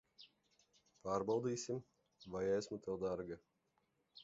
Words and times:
Pārbaudīsim, 1.07 1.83
vai 2.37 2.43
esmu 2.57 2.81
tev 2.89 3.01
dārga. 3.07 3.41